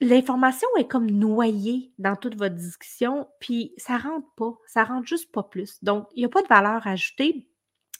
l'information 0.00 0.68
est 0.78 0.88
comme 0.88 1.10
noyée 1.10 1.92
dans 1.98 2.16
toute 2.16 2.36
votre 2.36 2.56
discussion, 2.56 3.28
puis 3.40 3.72
ça 3.78 3.96
rentre 3.96 4.26
pas, 4.36 4.52
ça 4.66 4.84
rentre 4.84 5.06
juste 5.06 5.32
pas 5.32 5.44
plus. 5.44 5.82
Donc, 5.82 6.08
il 6.14 6.18
n'y 6.18 6.26
a 6.26 6.28
pas 6.28 6.42
de 6.42 6.48
valeur 6.48 6.86
ajoutée. 6.86 7.48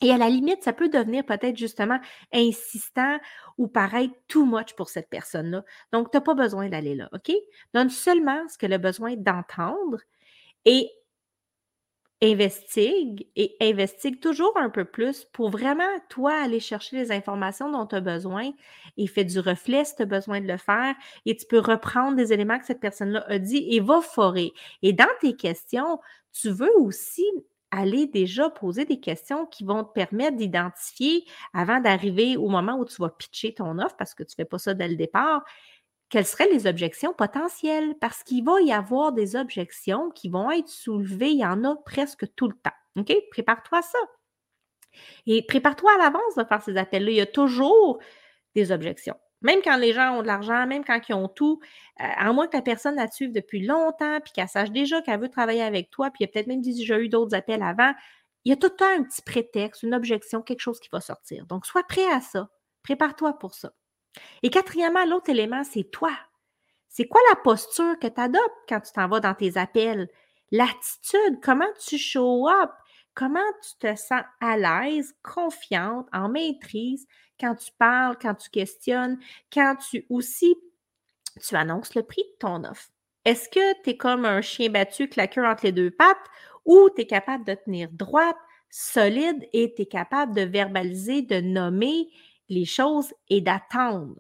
Et 0.03 0.13
à 0.13 0.19
la 0.19 0.29
limite, 0.29 0.63
ça 0.63 0.75
peut 0.75 0.91
devenir 0.91 1.25
peut-être 1.25 1.57
justement 1.57 1.99
insistant 2.31 3.19
ou 3.57 3.67
paraître 3.67 4.13
too 4.29 4.45
much 4.45 4.75
pour 4.77 4.91
cette 4.91 5.09
personne-là. 5.09 5.65
Donc, 5.91 6.11
tu 6.11 6.19
n'as 6.19 6.21
pas 6.21 6.35
besoin 6.35 6.69
d'aller 6.69 6.95
là, 6.95 7.09
OK? 7.15 7.33
Donne 7.73 7.89
seulement 7.89 8.47
ce 8.49 8.59
qu'elle 8.59 8.75
a 8.75 8.79
besoin 8.79 9.17
d'entendre 9.17 10.01
et 10.67 10.91
investigue 12.23 13.27
et 13.37 13.57
investigue 13.61 14.21
toujours 14.21 14.53
un 14.57 14.71
peu 14.71 14.85
plus 14.85 15.25
pour 15.33 15.51
vraiment, 15.51 15.85
toi, 16.09 16.33
aller 16.35 16.61
chercher 16.61 16.97
les 16.97 17.13
informations 17.13 17.71
dont 17.71 17.87
tu 17.87 17.97
as 17.97 18.01
besoin 18.01 18.53
et 18.97 19.07
fais 19.07 19.25
du 19.25 19.39
reflet 19.39 19.85
si 19.85 19.97
tu 19.97 20.03
as 20.03 20.07
besoin 20.07 20.41
de 20.41 20.47
le 20.47 20.57
faire 20.57 20.95
et 21.27 21.37
tu 21.37 21.45
peux 21.47 21.59
reprendre 21.59 22.17
des 22.17 22.33
éléments 22.33 22.59
que 22.59 22.65
cette 22.67 22.81
personne-là 22.81 23.25
a 23.29 23.39
dit 23.39 23.67
et 23.71 23.81
va 23.81 24.01
forer. 24.01 24.53
Et 24.83 24.93
dans 24.95 25.05
tes 25.21 25.37
questions, 25.37 26.01
tu 26.33 26.51
veux 26.51 26.73
aussi 26.79 27.25
aller 27.71 28.07
déjà 28.07 28.49
poser 28.49 28.85
des 28.85 29.01
questions 29.01 29.45
qui 29.47 29.65
vont 29.65 29.85
te 29.85 29.93
permettre 29.93 30.37
d'identifier 30.37 31.25
avant 31.53 31.81
d'arriver 31.81 32.37
au 32.37 32.49
moment 32.49 32.79
où 32.79 32.85
tu 32.85 32.97
vas 33.03 33.11
pitcher 33.11 33.53
ton 33.55 33.79
offre 33.79 33.97
parce 33.99 34.15
que 34.15 34.23
tu 34.23 34.33
ne 34.33 34.37
fais 34.37 34.49
pas 34.49 34.59
ça 34.59 34.73
dès 34.73 34.89
le 34.89 34.97
départ 34.97 35.45
quelles 36.09 36.27
seraient 36.27 36.49
les 36.49 36.67
objections 36.67 37.13
potentielles? 37.13 37.95
Parce 38.01 38.23
qu'il 38.23 38.45
va 38.45 38.61
y 38.61 38.73
avoir 38.73 39.13
des 39.13 39.37
objections 39.37 40.11
qui 40.11 40.29
vont 40.29 40.51
être 40.51 40.69
soulevées. 40.69 41.31
Il 41.31 41.41
y 41.41 41.45
en 41.45 41.65
a 41.65 41.77
presque 41.85 42.27
tout 42.37 42.49
le 42.49 42.55
temps. 42.55 42.71
OK? 42.97 43.13
Prépare-toi 43.31 43.83
ça. 43.83 43.99
Et 45.27 45.45
prépare-toi 45.47 45.93
à 45.95 45.99
l'avance 45.99 46.35
de 46.37 46.45
faire 46.45 46.63
ces 46.63 46.77
appels-là. 46.77 47.11
Il 47.11 47.17
y 47.17 47.21
a 47.21 47.27
toujours 47.27 47.99
des 48.55 48.73
objections. 48.73 49.17
Même 49.43 49.61
quand 49.63 49.77
les 49.77 49.93
gens 49.93 50.17
ont 50.17 50.23
de 50.23 50.27
l'argent, 50.27 50.67
même 50.67 50.85
quand 50.85 50.99
ils 51.09 51.15
ont 51.15 51.29
tout, 51.29 51.61
euh, 52.01 52.05
à 52.05 52.33
moins 52.33 52.47
que 52.47 52.57
la 52.57 52.63
personne 52.63 52.97
la 52.97 53.11
suive 53.11 53.33
depuis 53.33 53.65
longtemps, 53.65 54.19
puis 54.21 54.33
qu'elle 54.33 54.49
sache 54.49 54.71
déjà 54.71 55.03
qu'elle 55.03 55.21
veut 55.21 55.29
travailler 55.29 55.63
avec 55.63 55.91
toi, 55.91 56.11
puis 56.11 56.25
il 56.25 56.25
a 56.25 56.29
peut-être 56.29 56.47
même 56.47 56.63
déjà 56.63 56.99
eu 56.99 57.09
d'autres 57.09 57.37
appels 57.37 57.63
avant, 57.63 57.93
il 58.45 58.51
y 58.51 58.53
a 58.53 58.57
tout 58.57 58.69
le 58.69 58.77
temps 58.77 58.87
un 58.87 59.03
petit 59.03 59.23
prétexte, 59.23 59.83
une 59.83 59.95
objection, 59.95 60.41
quelque 60.41 60.61
chose 60.61 60.81
qui 60.81 60.89
va 60.91 61.01
sortir. 61.01 61.47
Donc, 61.47 61.67
sois 61.67 61.83
prêt 61.83 62.07
à 62.13 62.21
ça. 62.21 62.49
Prépare-toi 62.83 63.39
pour 63.39 63.55
ça. 63.55 63.73
Et 64.43 64.51
quatrièmement, 64.51 65.05
l'autre 65.05 65.31
élément, 65.31 65.65
c'est 65.65 65.91
toi. 65.91 66.13
C'est 66.89 67.07
quoi 67.07 67.21
la 67.31 67.37
posture 67.37 67.99
que 67.99 68.07
tu 68.07 68.21
adoptes 68.21 68.65
quand 68.69 68.81
tu 68.81 68.93
t'en 68.93 69.09
vas 69.09 69.21
dans 69.21 69.35
tes 69.35 69.57
appels? 69.57 70.09
L'attitude, 70.51 71.41
comment 71.43 71.67
tu 71.87 71.99
show 71.99 72.49
up? 72.49 72.71
Comment 73.15 73.41
tu 73.63 73.79
te 73.79 73.97
sens 73.97 74.23
à 74.41 74.57
l'aise, 74.57 75.15
confiante, 75.23 76.07
en 76.13 76.29
maîtrise 76.29 77.07
quand 77.41 77.55
tu 77.55 77.73
parles, 77.79 78.17
quand 78.21 78.35
tu 78.35 78.51
questionnes, 78.51 79.19
quand 79.53 79.77
tu 79.77 80.07
aussi 80.11 80.55
tu 81.47 81.55
annonces 81.55 81.95
le 81.95 82.03
prix 82.03 82.23
de 82.23 82.37
ton 82.39 82.65
offre? 82.65 82.89
Est-ce 83.25 83.49
que 83.49 83.83
tu 83.83 83.91
es 83.91 83.97
comme 83.97 84.25
un 84.25 84.41
chien 84.41 84.71
battu 84.71 85.09
claqueur 85.09 85.47
entre 85.47 85.65
les 85.65 85.73
deux 85.73 85.91
pattes 85.91 86.17
ou 86.65 86.89
tu 86.95 87.03
es 87.03 87.07
capable 87.07 87.45
de 87.45 87.55
tenir 87.55 87.89
droite, 87.91 88.37
solide 88.71 89.49
et 89.53 89.75
tu 89.75 89.83
es 89.83 89.87
capable 89.87 90.35
de 90.35 90.43
verbaliser, 90.43 91.23
de 91.23 91.41
nommer 91.41 92.09
les 92.49 92.65
choses 92.65 93.13
et 93.29 93.41
d'attendre. 93.41 94.17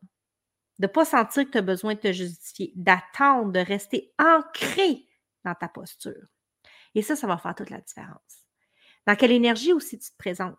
De 0.78 0.86
ne 0.86 0.92
pas 0.92 1.04
sentir 1.04 1.44
que 1.46 1.50
tu 1.50 1.58
as 1.58 1.62
besoin 1.62 1.94
de 1.94 2.00
te 2.00 2.12
justifier, 2.12 2.72
d'attendre, 2.76 3.52
de 3.52 3.60
rester 3.60 4.12
ancré 4.18 5.06
dans 5.44 5.54
ta 5.54 5.68
posture. 5.68 6.26
Et 6.94 7.02
ça, 7.02 7.16
ça 7.16 7.26
va 7.26 7.38
faire 7.38 7.54
toute 7.54 7.70
la 7.70 7.80
différence. 7.80 8.46
Dans 9.06 9.16
quelle 9.16 9.32
énergie 9.32 9.72
aussi 9.72 9.98
tu 9.98 10.10
te 10.10 10.16
présentes? 10.16 10.56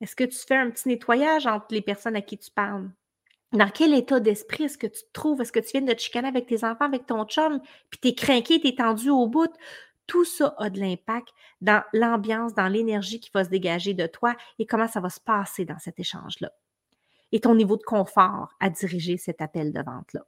Est-ce 0.00 0.16
que 0.16 0.24
tu 0.24 0.38
fais 0.38 0.56
un 0.56 0.70
petit 0.70 0.88
nettoyage 0.88 1.46
entre 1.46 1.66
les 1.70 1.82
personnes 1.82 2.16
à 2.16 2.22
qui 2.22 2.38
tu 2.38 2.50
parles? 2.50 2.90
Dans 3.52 3.70
quel 3.70 3.94
état 3.94 4.20
d'esprit 4.20 4.64
est-ce 4.64 4.78
que 4.78 4.86
tu 4.86 5.02
te 5.02 5.12
trouves? 5.12 5.40
Est-ce 5.40 5.52
que 5.52 5.60
tu 5.60 5.70
viens 5.72 5.82
de 5.82 5.92
te 5.92 6.00
chicaner 6.00 6.28
avec 6.28 6.46
tes 6.46 6.64
enfants, 6.64 6.84
avec 6.84 7.06
ton 7.06 7.24
chum, 7.24 7.60
puis 7.90 8.00
tu 8.00 8.08
es 8.08 8.14
craqué, 8.14 8.60
tu 8.60 8.68
es 8.68 8.74
tendu 8.74 9.10
au 9.10 9.26
bout? 9.26 9.52
Tout 10.06 10.24
ça 10.24 10.54
a 10.58 10.70
de 10.70 10.80
l'impact 10.80 11.28
dans 11.60 11.82
l'ambiance, 11.92 12.54
dans 12.54 12.68
l'énergie 12.68 13.20
qui 13.20 13.30
va 13.32 13.44
se 13.44 13.50
dégager 13.50 13.94
de 13.94 14.06
toi 14.06 14.36
et 14.58 14.66
comment 14.66 14.88
ça 14.88 15.00
va 15.00 15.10
se 15.10 15.20
passer 15.20 15.64
dans 15.64 15.78
cet 15.78 15.98
échange-là 15.98 16.50
et 17.32 17.40
ton 17.40 17.54
niveau 17.54 17.76
de 17.76 17.82
confort 17.82 18.54
à 18.60 18.70
diriger 18.70 19.16
cet 19.16 19.40
appel 19.40 19.72
de 19.72 19.82
vente-là. 19.82 20.24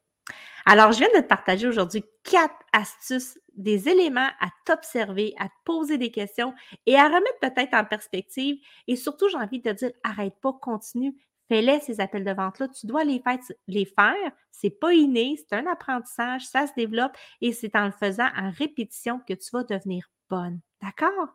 Alors, 0.66 0.92
je 0.92 0.98
viens 0.98 1.08
de 1.14 1.20
te 1.20 1.26
partager 1.26 1.66
aujourd'hui 1.66 2.04
quatre 2.22 2.54
astuces, 2.72 3.38
des 3.56 3.88
éléments 3.88 4.28
à 4.40 4.48
t'observer, 4.64 5.34
à 5.38 5.48
te 5.48 5.54
poser 5.64 5.98
des 5.98 6.10
questions 6.10 6.54
et 6.86 6.96
à 6.96 7.06
remettre 7.06 7.38
peut-être 7.40 7.74
en 7.74 7.84
perspective. 7.84 8.56
Et 8.86 8.96
surtout, 8.96 9.28
j'ai 9.28 9.38
envie 9.38 9.60
de 9.60 9.70
te 9.70 9.76
dire, 9.76 9.90
arrête 10.04 10.34
pas, 10.40 10.52
continue, 10.52 11.16
fais-les 11.48 11.80
ces 11.80 12.00
appels 12.00 12.24
de 12.24 12.32
vente-là. 12.32 12.68
Tu 12.68 12.86
dois 12.86 13.04
les 13.04 13.20
faire. 13.20 13.38
Les 13.66 13.84
faire. 13.86 14.32
C'est 14.52 14.70
pas 14.70 14.92
inné, 14.92 15.36
c'est 15.36 15.56
un 15.56 15.66
apprentissage, 15.66 16.46
ça 16.46 16.66
se 16.66 16.72
développe 16.76 17.16
et 17.40 17.52
c'est 17.52 17.74
en 17.74 17.86
le 17.86 17.92
faisant 17.92 18.28
en 18.36 18.50
répétition 18.50 19.20
que 19.26 19.34
tu 19.34 19.50
vas 19.52 19.64
devenir 19.64 20.10
bonne. 20.28 20.60
D'accord? 20.82 21.34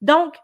Donc, 0.00 0.36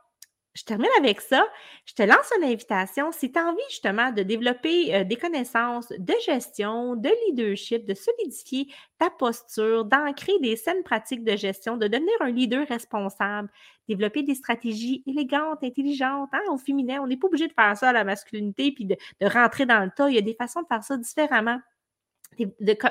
je 0.54 0.64
termine 0.64 0.90
avec 0.98 1.20
ça. 1.20 1.46
Je 1.86 1.94
te 1.94 2.02
lance 2.02 2.32
une 2.36 2.44
invitation. 2.44 3.12
Si 3.12 3.30
tu 3.30 3.38
as 3.38 3.46
envie 3.46 3.60
justement 3.68 4.10
de 4.10 4.22
développer 4.22 4.94
euh, 4.94 5.04
des 5.04 5.16
connaissances 5.16 5.88
de 5.90 6.14
gestion, 6.26 6.96
de 6.96 7.10
leadership, 7.26 7.86
de 7.86 7.94
solidifier 7.94 8.66
ta 8.98 9.08
posture, 9.08 9.84
d'ancrer 9.84 10.32
des 10.40 10.56
saines 10.56 10.82
pratiques 10.82 11.22
de 11.22 11.36
gestion, 11.36 11.76
de 11.76 11.86
devenir 11.86 12.14
un 12.20 12.30
leader 12.30 12.66
responsable, 12.66 13.48
développer 13.88 14.22
des 14.22 14.34
stratégies 14.34 15.04
élégantes, 15.06 15.62
intelligentes, 15.62 16.30
hein, 16.32 16.42
au 16.50 16.58
féminin, 16.58 16.98
on 17.02 17.06
n'est 17.06 17.16
pas 17.16 17.28
obligé 17.28 17.46
de 17.46 17.52
faire 17.52 17.76
ça 17.76 17.90
à 17.90 17.92
la 17.92 18.04
masculinité 18.04 18.72
puis 18.72 18.84
de, 18.84 18.96
de 19.20 19.26
rentrer 19.26 19.64
dans 19.64 19.84
le 19.84 19.90
tas. 19.90 20.08
Il 20.08 20.16
y 20.16 20.18
a 20.18 20.22
des 20.22 20.34
façons 20.34 20.62
de 20.62 20.66
faire 20.66 20.82
ça 20.82 20.96
différemment 20.96 21.60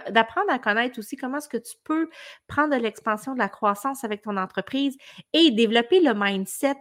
d'apprendre 0.09 0.49
à 0.49 0.59
connaître 0.59 0.99
aussi 0.99 1.15
comment 1.15 1.37
est-ce 1.37 1.47
que 1.47 1.57
tu 1.57 1.75
peux 1.83 2.09
prendre 2.47 2.75
de 2.75 2.81
l'expansion, 2.81 3.33
de 3.33 3.39
la 3.39 3.49
croissance 3.49 4.03
avec 4.03 4.23
ton 4.23 4.35
entreprise 4.35 4.97
et 5.33 5.51
développer 5.51 5.99
le 5.99 6.13
mindset 6.13 6.75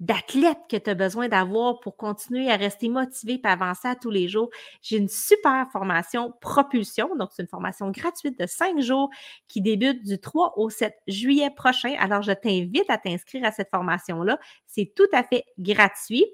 d'athlète 0.00 0.58
que 0.70 0.76
tu 0.76 0.90
as 0.90 0.94
besoin 0.94 1.28
d'avoir 1.28 1.80
pour 1.80 1.96
continuer 1.96 2.50
à 2.50 2.56
rester 2.56 2.88
motivé 2.88 3.40
et 3.42 3.46
avancer 3.46 3.88
à 3.88 3.96
tous 3.96 4.10
les 4.10 4.28
jours. 4.28 4.50
J'ai 4.82 4.96
une 4.96 5.08
super 5.08 5.66
formation 5.72 6.32
propulsion, 6.40 7.16
donc 7.16 7.30
c'est 7.32 7.42
une 7.42 7.48
formation 7.48 7.90
gratuite 7.90 8.38
de 8.38 8.46
cinq 8.46 8.80
jours 8.80 9.10
qui 9.48 9.60
débute 9.60 10.04
du 10.04 10.18
3 10.18 10.54
au 10.56 10.70
7 10.70 10.94
juillet 11.08 11.50
prochain. 11.50 11.94
Alors, 11.98 12.22
je 12.22 12.32
t'invite 12.32 12.88
à 12.88 12.98
t'inscrire 12.98 13.44
à 13.44 13.52
cette 13.52 13.70
formation-là. 13.70 14.38
C'est 14.66 14.92
tout 14.94 15.08
à 15.12 15.22
fait 15.22 15.44
gratuit 15.58 16.26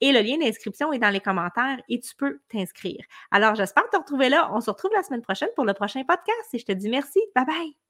et 0.00 0.12
le 0.12 0.20
lien 0.20 0.38
d'inscription 0.38 0.92
est 0.92 0.98
dans 0.98 1.10
les 1.10 1.20
commentaires 1.20 1.80
et 1.88 2.00
tu 2.00 2.14
peux 2.14 2.40
t'inscrire. 2.48 3.04
Alors, 3.30 3.54
j'espère 3.54 3.88
te 3.90 3.96
retrouver 3.96 4.28
là. 4.28 4.50
On 4.52 4.60
se 4.60 4.70
retrouve 4.70 4.92
la 4.94 5.02
semaine 5.02 5.22
prochaine 5.22 5.50
pour 5.56 5.64
le 5.64 5.74
prochain 5.74 6.04
podcast 6.04 6.48
et 6.52 6.58
je 6.58 6.64
te 6.64 6.72
dis 6.72 6.88
merci. 6.88 7.20
Bye 7.34 7.46
bye. 7.46 7.85